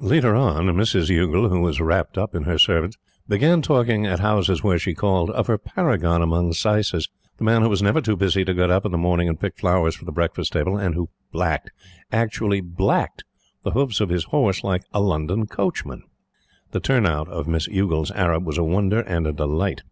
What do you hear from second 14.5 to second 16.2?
like a London coachman!